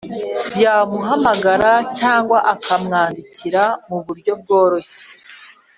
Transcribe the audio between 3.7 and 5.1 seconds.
muburyo bworoshye.